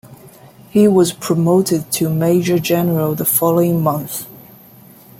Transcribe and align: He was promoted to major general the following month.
He 0.71 0.87
was 0.87 1.13
promoted 1.13 1.91
to 1.91 2.09
major 2.09 2.57
general 2.57 3.13
the 3.13 3.23
following 3.23 3.83
month. 3.83 4.25